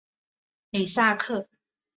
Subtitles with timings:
[0.71, 1.47] 吕萨克。